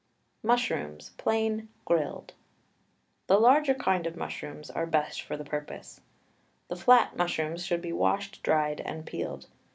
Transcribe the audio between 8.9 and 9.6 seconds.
peeled.